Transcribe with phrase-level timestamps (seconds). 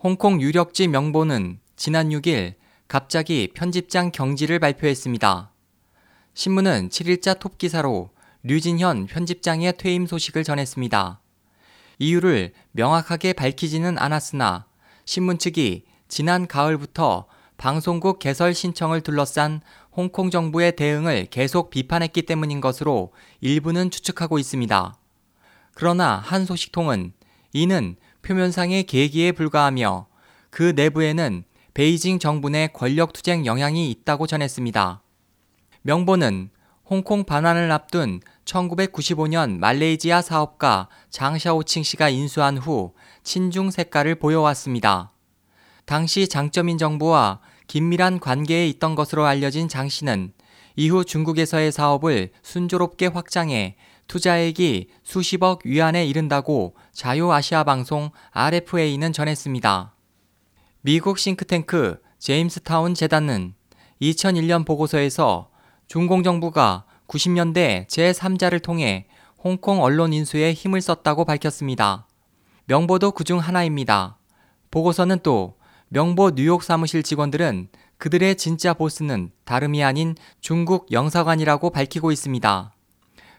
[0.00, 2.54] 홍콩 유력지 명보는 지난 6일
[2.86, 5.52] 갑자기 편집장 경지를 발표했습니다.
[6.34, 8.10] 신문은 7일자 톱 기사로
[8.44, 11.20] 류진현 편집장의 퇴임 소식을 전했습니다.
[11.98, 14.66] 이유를 명확하게 밝히지는 않았으나
[15.04, 17.26] 신문 측이 지난 가을부터
[17.56, 19.60] 방송국 개설 신청을 둘러싼
[19.90, 24.96] 홍콩 정부의 대응을 계속 비판했기 때문인 것으로 일부는 추측하고 있습니다.
[25.74, 27.14] 그러나 한 소식통은
[27.52, 30.06] 이는 표면상의 계기에 불과하며
[30.50, 35.02] 그 내부에는 베이징 정부 내 권력 투쟁 영향이 있다고 전했습니다.
[35.82, 36.50] 명보는
[36.84, 45.12] 홍콩 반환을 앞둔 1995년 말레이시아 사업가 장샤오칭 씨가 인수한 후 친중 색깔을 보여왔습니다.
[45.84, 50.32] 당시 장점인 정부와 긴밀한 관계에 있던 것으로 알려진 장 씨는
[50.78, 53.74] 이후 중국에서의 사업을 순조롭게 확장해
[54.06, 59.92] 투자액이 수십억 위안에 이른다고 자유아시아 방송 RFA는 전했습니다.
[60.82, 63.54] 미국 싱크탱크 제임스타운 재단은
[64.00, 65.50] 2001년 보고서에서
[65.88, 69.08] 중공정부가 90년대 제3자를 통해
[69.42, 72.06] 홍콩 언론 인수에 힘을 썼다고 밝혔습니다.
[72.66, 74.16] 명보도 그중 하나입니다.
[74.70, 75.56] 보고서는 또
[75.88, 77.68] 명보 뉴욕 사무실 직원들은
[77.98, 82.72] 그들의 진짜 보스는 다름이 아닌 중국 영사관이라고 밝히고 있습니다.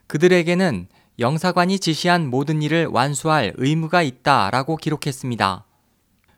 [0.08, 5.66] 그들에게는 영사관이 지시한 모든 일을 완수할 의무가 있다 라고 기록했습니다.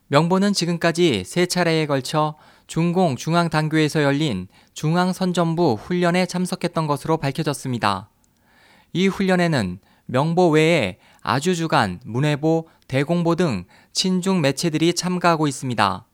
[0.08, 2.36] 명보는 지금까지 세 차례에 걸쳐
[2.68, 8.10] 중공 중앙당교에서 열린 중앙선전부 훈련에 참석했던 것으로 밝혀졌습니다.
[8.94, 16.06] 이 훈련에는 명보 외에 아주주간, 문해보, 대공보 등 친중 매체들이 참가하고 있습니다.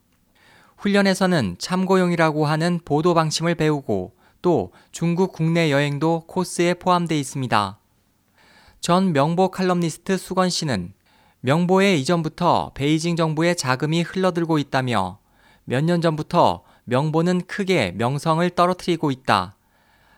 [0.78, 7.80] 훈련에서는 참고용이라고 하는 보도 방침을 배우고 또 중국 국내 여행도 코스에 포함되어 있습니다.
[8.80, 10.94] 전 명보 칼럼니스트 수건 씨는
[11.42, 15.20] 명보에 이전부터 베이징 정부의 자금이 흘러들고 있다며
[15.66, 19.58] 몇 년 전부터 명보는 크게 명성을 떨어뜨리고 있다.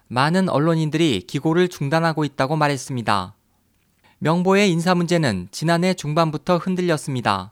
[0.08, 3.34] 많은 언론인들이 기고를 중단하고 있다고 말했습니다.
[4.20, 7.52] 명보의 인사 문제는 지난해 중반부터 흔들렸습니다.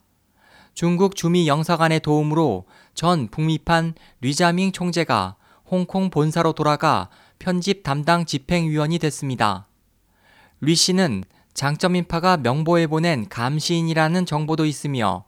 [0.77, 9.65] 중국 주미 영사관의 도움으로 전 북미판 류자밍 총재가 홍콩 본사로 돌아가 편집 담당 집행위원이 됐습니다.
[10.61, 11.23] 류 씨는
[11.55, 15.25] 장점 인파가 명보에 보낸 감시인이라는 정보도 있으며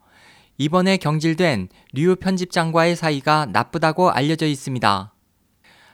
[0.59, 5.15] 이번에 경질된 류 편집장과의 사이가 나쁘다고 알려져 있습니다.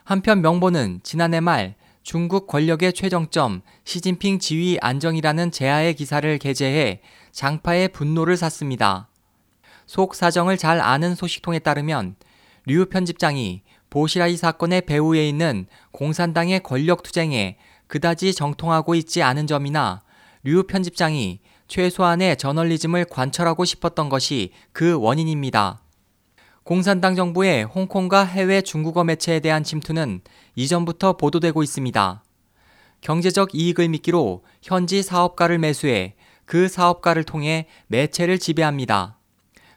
[0.03, 6.99] 한편 명보는 지난해 말 중국 권력의 최정점 시진핑 지위 안정이라는 제하의 기사를 게재해
[7.31, 9.07] 장파의 분노를 샀습니다.
[9.85, 12.15] 속 사정을 잘 아는 소식통에 따르면
[12.65, 17.57] 류 편집장이 보시라이 사건의 배후에 있는 공산당의 권력 투쟁에
[17.87, 20.01] 그다지 정통하고 있지 않은 점이나
[20.43, 25.81] 류 편집장이 최소한의 저널리즘을 관철하고 싶었던 것이 그 원인입니다.
[26.63, 30.21] 공산당 정부의 홍콩과 해외 중국어 매체에 대한 침투는
[30.55, 32.23] 이전부터 보도되고 있습니다.
[33.01, 36.15] 경제적 이익을 미끼로 현지 사업가를 매수해
[36.45, 39.14] 그 사업가를 통해 매체를 지배합니다.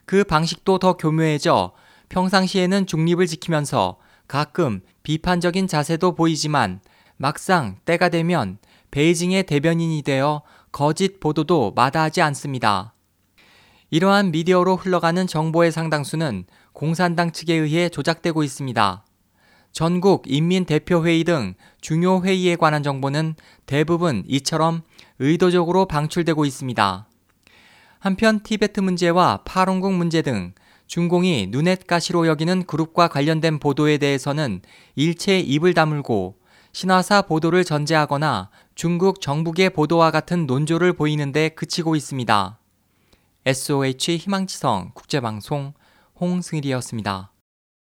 [0.08, 1.72] 그 방식도 더 교묘해져
[2.08, 6.80] 평상시에는 중립을 지키면서 가끔 비판적인 자세도 보이지만
[7.18, 8.56] 막상 때가 되면
[8.90, 10.40] 베이징의 대변인이 되어
[10.72, 12.94] 거짓 보도도 마다하지 않습니다.
[13.90, 19.04] 이러한 미디어로 흘러가는 정보의 상당수는 공산당 측에 의해 조작되고 있습니다.
[19.72, 21.52] 전국 인민대표회의 등
[21.82, 23.34] 중요 회의에 관한 정보는
[23.66, 24.80] 대부분 이처럼
[25.18, 27.08] 의도적으로 방출되고 있습니다.
[27.98, 30.52] 한편 티베트 문제와 파롱국 문제 등
[30.86, 34.62] 중공이 눈엣 가시로 여기는 그룹과 관련된 보도에 대해서는
[34.96, 36.36] 일체 입을 다물고
[36.72, 42.58] 신화사 보도를 전제하거나 중국 정부계 보도와 같은 논조를 보이는데 그치고 있습니다.
[43.44, 45.72] SOH 희망지성 국제방송
[46.20, 47.32] 홍승일이었습니다.